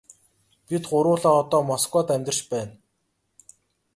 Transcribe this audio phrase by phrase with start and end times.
[0.67, 2.73] Бид гурвуулаа одоо Москвад амьдарч байна.